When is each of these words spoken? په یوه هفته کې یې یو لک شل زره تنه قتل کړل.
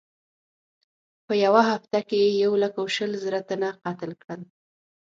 په 1.25 1.33
یوه 1.45 1.61
هفته 1.71 1.99
کې 2.07 2.17
یې 2.23 2.29
یو 2.43 2.53
لک 2.63 2.75
شل 2.95 3.11
زره 3.23 3.39
تنه 3.49 3.69
قتل 3.83 4.11
کړل. 4.21 4.41